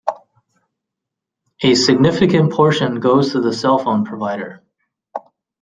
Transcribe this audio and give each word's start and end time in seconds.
A 1.61 1.75
significant 1.75 2.51
portion 2.51 2.99
goes 3.01 3.33
to 3.33 3.39
the 3.39 3.53
cell 3.53 3.77
phone 3.77 4.03
provider. 4.03 4.63